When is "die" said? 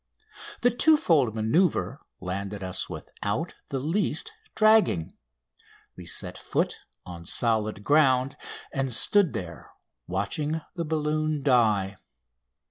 11.43-11.97